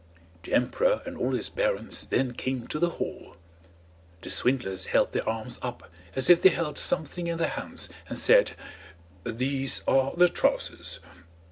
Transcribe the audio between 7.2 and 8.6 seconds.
in their hands and said: